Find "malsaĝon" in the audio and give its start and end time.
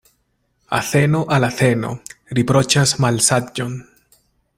3.07-3.77